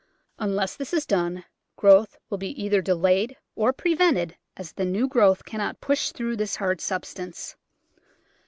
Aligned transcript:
Unless 0.39 0.77
this 0.77 0.93
is 0.95 1.05
done, 1.05 1.45
growth 1.75 2.17
will 2.27 2.39
be 2.39 2.59
either 2.59 2.81
delayed 2.81 3.37
or 3.55 3.71
prevented, 3.71 4.35
as 4.57 4.73
the 4.73 4.83
new 4.83 5.07
growth 5.07 5.45
cannot 5.45 5.79
push 5.79 6.09
through 6.11 6.37
this 6.37 6.55
hard 6.55 6.81
substance. 6.81 7.55